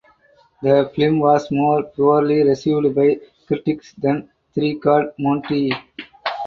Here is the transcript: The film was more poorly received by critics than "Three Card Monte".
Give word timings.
The 0.63 0.91
film 0.95 1.19
was 1.19 1.51
more 1.51 1.83
poorly 1.83 2.41
received 2.41 2.95
by 2.95 3.19
critics 3.45 3.93
than 3.95 4.31
"Three 4.51 4.79
Card 4.79 5.13
Monte". 5.19 5.71